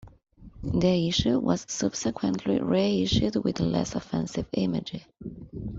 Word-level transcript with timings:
The 0.63 1.09
issue 1.09 1.37
was 1.37 1.63
subsequently 1.69 2.59
re-issued 2.59 3.35
with 3.35 3.59
a 3.59 3.63
less 3.65 3.93
offensive 3.93 4.47
image. 4.53 4.95